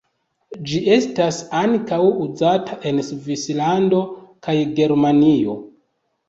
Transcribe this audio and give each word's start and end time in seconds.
Ĝi 0.69 0.77
estas 0.93 1.41
ankaŭ 1.59 1.99
uzata 2.23 2.79
en 2.93 3.03
Svislando 3.11 4.01
kaj 4.49 4.57
Germanio. 4.81 5.57